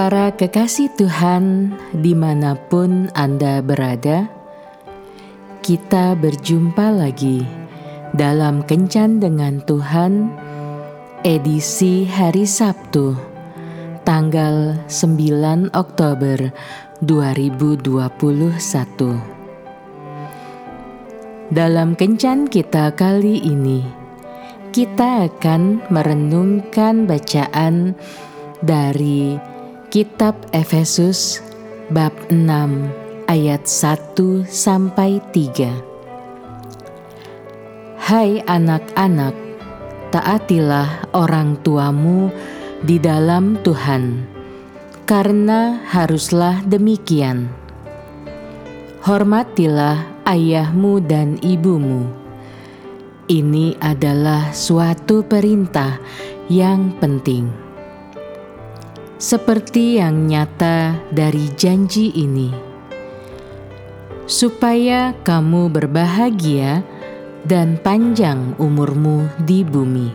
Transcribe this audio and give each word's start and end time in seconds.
Para 0.00 0.32
kekasih 0.32 0.96
Tuhan, 0.96 1.76
di 1.92 2.16
mana 2.16 2.56
pun 2.56 3.12
Anda 3.12 3.60
berada, 3.60 4.32
kita 5.60 6.16
berjumpa 6.16 6.88
lagi 6.88 7.44
dalam 8.16 8.64
Kencan 8.64 9.20
dengan 9.20 9.60
Tuhan, 9.60 10.32
edisi 11.20 12.08
hari 12.08 12.48
Sabtu, 12.48 13.12
tanggal 14.08 14.80
9 14.88 15.68
Oktober 15.76 16.48
2021. 17.04 18.56
Dalam 21.52 21.92
Kencan 21.92 22.48
kita 22.48 22.96
kali 22.96 23.36
ini, 23.44 23.84
kita 24.72 25.28
akan 25.28 25.92
merenungkan 25.92 27.04
bacaan 27.04 27.92
dari 28.64 29.49
Kitab 29.90 30.38
Efesus 30.54 31.42
bab 31.90 32.14
6 32.30 32.46
ayat 33.26 33.66
1 33.66 34.46
sampai 34.46 35.18
3. 35.34 37.98
Hai 37.98 38.38
anak-anak, 38.38 39.34
taatilah 40.14 41.10
orang 41.10 41.58
tuamu 41.66 42.30
di 42.86 43.02
dalam 43.02 43.58
Tuhan, 43.66 44.30
karena 45.10 45.82
haruslah 45.90 46.62
demikian. 46.62 47.50
Hormatilah 49.02 50.22
ayahmu 50.22 51.02
dan 51.02 51.34
ibumu. 51.42 52.06
Ini 53.26 53.74
adalah 53.82 54.54
suatu 54.54 55.26
perintah 55.26 55.98
yang 56.46 56.94
penting 57.02 57.69
seperti 59.20 60.00
yang 60.00 60.24
nyata 60.24 60.96
dari 61.12 61.52
janji 61.52 62.08
ini, 62.16 62.48
supaya 64.24 65.12
kamu 65.28 65.68
berbahagia 65.68 66.80
dan 67.44 67.76
panjang 67.84 68.56
umurmu 68.56 69.28
di 69.44 69.60
bumi. 69.60 70.08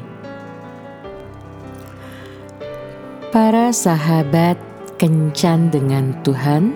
Para 3.29 3.69
sahabat 3.69 4.57
kencan 4.97 5.69
dengan 5.69 6.17
Tuhan, 6.25 6.73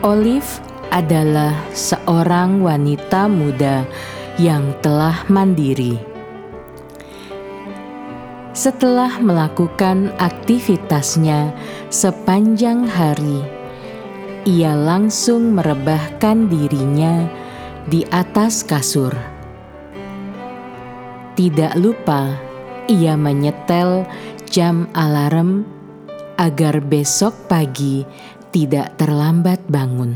Olive 0.00 0.64
adalah 0.88 1.52
seorang 1.76 2.64
wanita 2.64 3.28
muda 3.28 3.84
yang 4.40 4.72
telah 4.80 5.28
mandiri 5.28 6.11
setelah 8.52 9.16
melakukan 9.16 10.12
aktivitasnya 10.20 11.56
sepanjang 11.88 12.84
hari, 12.84 13.40
ia 14.44 14.76
langsung 14.76 15.56
merebahkan 15.56 16.52
dirinya 16.52 17.24
di 17.88 18.04
atas 18.12 18.60
kasur. 18.60 19.16
Tidak 21.32 21.80
lupa, 21.80 22.36
ia 22.92 23.16
menyetel 23.16 24.04
jam 24.52 24.84
alarm 24.92 25.64
agar 26.36 26.84
besok 26.84 27.32
pagi 27.48 28.04
tidak 28.52 29.00
terlambat 29.00 29.64
bangun. 29.64 30.12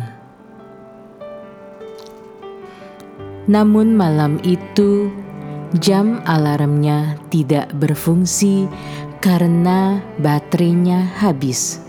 Namun, 3.48 3.96
malam 3.96 4.42
itu 4.44 5.08
jam 5.74 6.22
alarmnya 6.22 7.18
tidak 7.26 7.74
berfungsi 7.74 8.70
karena 9.18 9.98
baterainya 10.22 11.10
habis. 11.18 11.82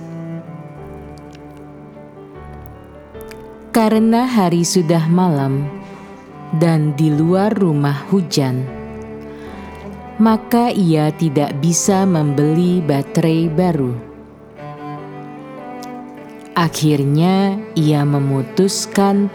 Karena 3.69 4.25
hari 4.25 4.65
sudah 4.65 5.05
malam 5.05 5.69
dan 6.57 6.97
di 6.97 7.13
luar 7.13 7.53
rumah 7.53 8.09
hujan, 8.09 8.65
maka 10.17 10.73
ia 10.73 11.13
tidak 11.13 11.53
bisa 11.61 12.01
membeli 12.09 12.81
baterai 12.81 13.53
baru. 13.53 13.93
Akhirnya, 16.57 17.53
ia 17.77 18.01
memutuskan 18.01 19.29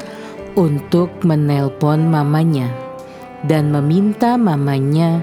untuk 0.59 1.23
menelpon 1.23 2.11
mamanya 2.11 2.92
dan 3.47 3.75
meminta 3.75 4.39
mamanya 4.39 5.23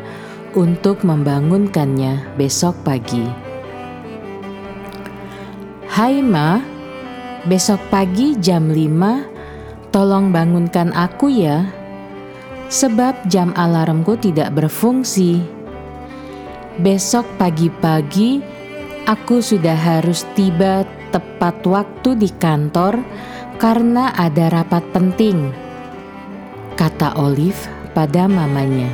untuk 0.58 1.06
membangunkannya 1.06 2.36
besok 2.36 2.76
pagi. 2.84 3.24
Hai 5.90 6.22
ma, 6.24 6.62
besok 7.46 7.82
pagi 7.92 8.38
jam 8.40 8.72
5 8.72 9.92
tolong 9.94 10.30
bangunkan 10.30 10.94
aku 10.94 11.28
ya. 11.34 11.70
Sebab 12.70 13.26
jam 13.26 13.50
alarmku 13.58 14.14
tidak 14.22 14.54
berfungsi. 14.54 15.42
Besok 16.78 17.26
pagi-pagi 17.42 18.40
aku 19.10 19.42
sudah 19.42 19.74
harus 19.74 20.22
tiba 20.38 20.86
tepat 21.10 21.66
waktu 21.66 22.14
di 22.14 22.30
kantor 22.30 23.02
karena 23.58 24.14
ada 24.14 24.54
rapat 24.54 24.86
penting. 24.94 25.50
Kata 26.78 27.18
Olive 27.18 27.79
pada 28.00 28.32
mamanya. 28.32 28.88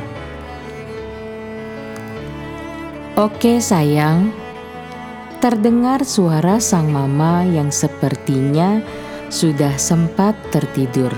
Oke 3.14 3.62
sayang, 3.62 4.34
terdengar 5.38 6.02
suara 6.02 6.58
sang 6.58 6.90
mama 6.90 7.46
yang 7.46 7.70
sepertinya 7.70 8.82
sudah 9.30 9.78
sempat 9.78 10.34
tertidur. 10.50 11.14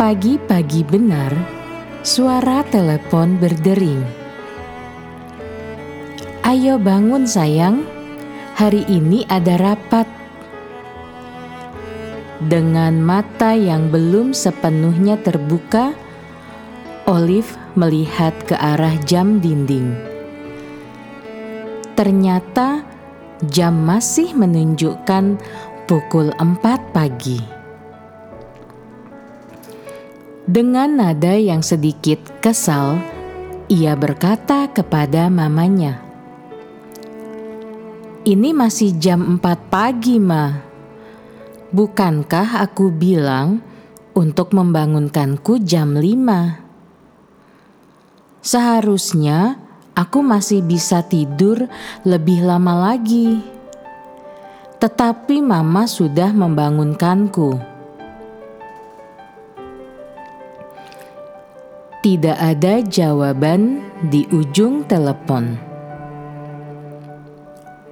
Pagi-pagi 0.00 0.88
benar, 0.88 1.36
suara 2.00 2.64
telepon 2.72 3.36
berdering. 3.36 4.08
Ayo 6.48 6.80
bangun 6.80 7.28
sayang, 7.28 7.84
hari 8.56 8.88
ini 8.88 9.28
ada 9.28 9.60
rapat 9.60 10.08
dengan 12.42 13.00
mata 13.00 13.56
yang 13.56 13.88
belum 13.88 14.36
sepenuhnya 14.36 15.16
terbuka, 15.24 15.96
Olive 17.08 17.56
melihat 17.78 18.36
ke 18.44 18.52
arah 18.58 18.92
jam 19.08 19.40
dinding. 19.40 19.96
Ternyata 21.96 22.84
jam 23.48 23.72
masih 23.88 24.36
menunjukkan 24.36 25.40
pukul 25.88 26.34
4 26.36 26.92
pagi. 26.92 27.40
Dengan 30.46 31.00
nada 31.00 31.34
yang 31.34 31.64
sedikit 31.64 32.20
kesal, 32.44 33.00
ia 33.66 33.96
berkata 33.96 34.70
kepada 34.70 35.26
mamanya, 35.32 35.98
"Ini 38.28 38.52
masih 38.52 38.94
jam 39.00 39.24
4 39.40 39.58
pagi, 39.72 40.20
Ma." 40.20 40.75
Bukankah 41.66 42.62
aku 42.62 42.94
bilang 42.94 43.58
untuk 44.14 44.54
membangunkanku 44.54 45.58
jam 45.66 45.98
5? 45.98 46.62
Seharusnya 48.38 49.58
aku 49.98 50.22
masih 50.22 50.62
bisa 50.62 51.02
tidur 51.02 51.66
lebih 52.06 52.46
lama 52.46 52.94
lagi. 52.94 53.42
Tetapi 54.78 55.42
mama 55.42 55.90
sudah 55.90 56.30
membangunkanku. 56.30 57.58
Tidak 62.06 62.38
ada 62.38 62.78
jawaban 62.86 63.82
di 64.06 64.22
ujung 64.30 64.86
telepon. 64.86 65.65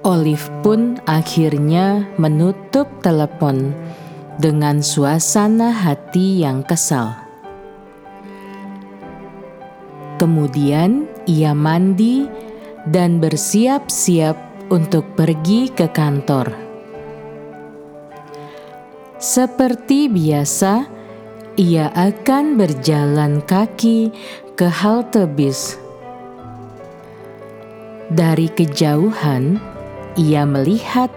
Olive 0.05 0.53
pun 0.61 1.01
akhirnya 1.09 2.05
menutup 2.21 2.85
telepon 3.01 3.73
dengan 4.37 4.85
suasana 4.85 5.73
hati 5.73 6.45
yang 6.45 6.61
kesal. 6.61 7.17
Kemudian 10.21 11.09
ia 11.25 11.57
mandi 11.57 12.29
dan 12.85 13.17
bersiap-siap 13.17 14.69
untuk 14.69 15.17
pergi 15.17 15.73
ke 15.73 15.89
kantor. 15.89 16.53
Seperti 19.17 20.05
biasa, 20.05 20.85
ia 21.57 21.89
akan 21.97 22.61
berjalan 22.61 23.41
kaki 23.41 24.13
ke 24.53 24.69
halte 24.69 25.25
bis. 25.25 25.81
Dari 28.13 28.53
kejauhan, 28.53 29.74
ia 30.15 30.47
melihat 30.47 31.11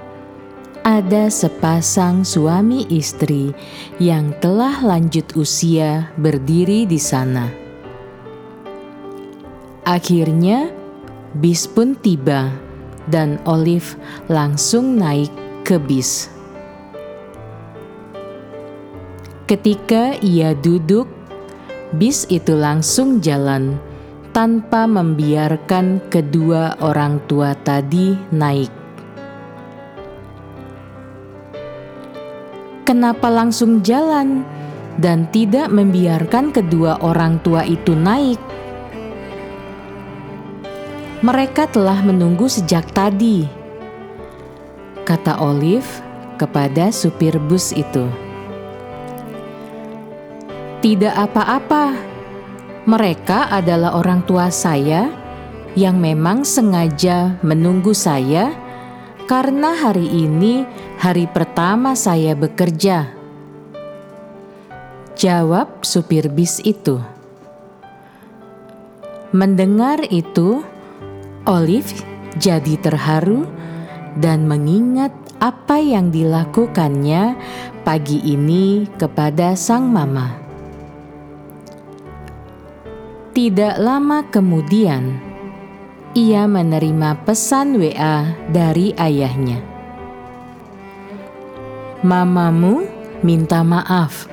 ada 0.82 1.30
sepasang 1.30 2.26
suami 2.26 2.86
istri 2.90 3.54
yang 4.02 4.34
telah 4.42 4.82
lanjut 4.82 5.36
usia 5.38 6.10
berdiri 6.18 6.86
di 6.86 6.98
sana. 6.98 7.46
Akhirnya, 9.86 10.68
bis 11.32 11.64
pun 11.70 11.94
tiba 11.96 12.50
dan 13.08 13.40
Olive 13.46 13.96
langsung 14.28 14.98
naik 14.98 15.32
ke 15.64 15.78
bis. 15.80 16.28
Ketika 19.48 20.12
ia 20.20 20.52
duduk, 20.52 21.08
bis 21.96 22.28
itu 22.28 22.52
langsung 22.52 23.24
jalan 23.24 23.80
tanpa 24.36 24.84
membiarkan 24.84 26.04
kedua 26.12 26.76
orang 26.84 27.16
tua 27.24 27.56
tadi 27.56 28.12
naik. 28.28 28.87
Kenapa 32.88 33.28
langsung 33.28 33.84
jalan 33.84 34.48
dan 34.96 35.28
tidak 35.28 35.68
membiarkan 35.68 36.48
kedua 36.56 36.96
orang 37.04 37.36
tua 37.44 37.60
itu 37.68 37.92
naik? 37.92 38.40
Mereka 41.20 41.68
telah 41.68 42.00
menunggu 42.00 42.48
sejak 42.48 42.88
tadi, 42.96 43.44
kata 45.04 45.36
Olive 45.36 45.84
kepada 46.40 46.88
supir 46.88 47.36
bus 47.36 47.76
itu. 47.76 48.08
Tidak 50.80 51.12
apa-apa. 51.12 51.92
Mereka 52.88 53.52
adalah 53.52 54.00
orang 54.00 54.24
tua 54.24 54.48
saya 54.48 55.12
yang 55.76 56.00
memang 56.00 56.40
sengaja 56.40 57.36
menunggu 57.44 57.92
saya 57.92 58.48
karena 59.28 59.76
hari 59.76 60.08
ini 60.08 60.64
hari 60.96 61.28
pertama 61.28 61.92
saya 61.92 62.32
bekerja. 62.32 63.12
Jawab 65.20 65.84
supir 65.84 66.32
bis 66.32 66.64
itu. 66.64 66.96
Mendengar 69.36 70.00
itu, 70.08 70.64
Olive 71.44 71.92
jadi 72.40 72.80
terharu 72.80 73.44
dan 74.16 74.48
mengingat 74.48 75.12
apa 75.36 75.76
yang 75.76 76.08
dilakukannya 76.08 77.36
pagi 77.84 78.24
ini 78.24 78.88
kepada 78.96 79.52
sang 79.52 79.92
mama. 79.92 80.40
Tidak 83.36 83.76
lama 83.76 84.24
kemudian, 84.32 85.27
ia 86.16 86.48
menerima 86.48 87.20
pesan 87.28 87.76
WA 87.76 88.32
dari 88.48 88.96
ayahnya. 88.96 89.60
Mamamu 92.00 92.88
minta 93.20 93.60
maaf 93.66 94.30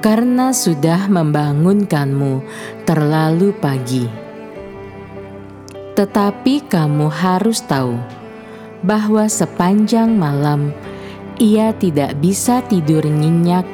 karena 0.00 0.56
sudah 0.56 1.10
membangunkanmu 1.12 2.40
terlalu 2.88 3.52
pagi. 3.60 4.08
Tetapi 5.92 6.64
kamu 6.64 7.12
harus 7.12 7.60
tahu 7.60 8.00
bahwa 8.80 9.28
sepanjang 9.28 10.16
malam 10.16 10.72
ia 11.36 11.76
tidak 11.76 12.16
bisa 12.16 12.64
tidur 12.64 13.04
nyenyak 13.04 13.68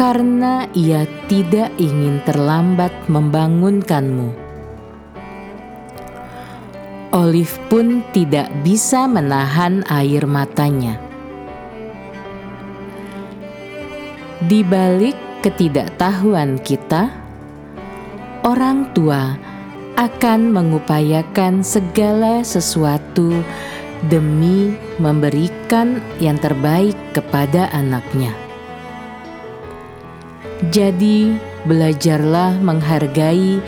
karena 0.00 0.64
ia 0.72 1.04
tidak 1.28 1.76
ingin 1.76 2.24
terlambat 2.24 2.94
membangunkanmu. 3.12 4.39
Olive 7.10 7.58
pun 7.66 8.06
tidak 8.14 8.46
bisa 8.62 9.10
menahan 9.10 9.82
air 9.90 10.30
matanya. 10.30 10.94
Di 14.46 14.62
balik 14.62 15.18
ketidaktahuan 15.42 16.62
kita, 16.62 17.10
orang 18.46 18.94
tua 18.94 19.34
akan 19.98 20.54
mengupayakan 20.54 21.66
segala 21.66 22.46
sesuatu 22.46 23.42
demi 24.06 24.78
memberikan 25.02 25.98
yang 26.22 26.38
terbaik 26.38 26.94
kepada 27.10 27.74
anaknya. 27.74 28.30
Jadi, 30.70 31.34
belajarlah 31.66 32.62
menghargai 32.62 33.58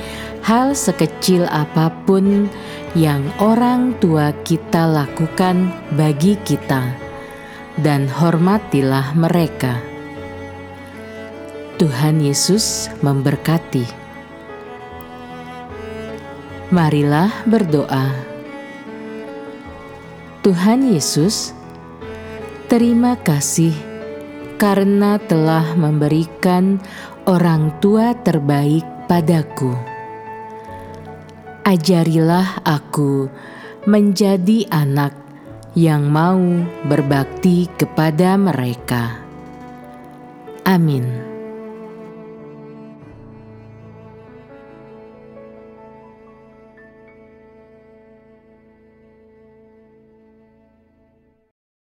hal 0.47 0.75
sekecil 0.75 1.47
apa 1.49 1.89
pun 2.05 2.47
yang 2.93 3.25
orang 3.41 3.97
tua 3.97 4.37
kita 4.45 4.85
lakukan 4.85 5.73
bagi 5.97 6.37
kita, 6.45 6.93
dan 7.81 8.05
hormatilah 8.05 9.17
mereka. 9.17 9.81
Tuhan 11.81 12.21
Yesus 12.21 12.93
memberkati. 13.01 13.89
Marilah 16.69 17.33
berdoa. 17.49 18.13
Tuhan 20.45 20.85
Yesus, 20.85 21.57
terima 22.69 23.17
kasih 23.17 23.73
karena 24.61 25.17
telah 25.17 25.75
memberikan 25.75 26.77
orang 27.25 27.73
tua 27.81 28.13
terbaik 28.21 28.85
padaku. 29.09 29.92
Ajarilah 31.63 32.67
aku 32.67 33.31
menjadi 33.87 34.67
anak 34.67 35.15
yang 35.79 36.11
mau 36.11 36.43
berbakti 36.91 37.71
kepada 37.79 38.35
mereka. 38.35 39.23
Amin. 40.67 41.32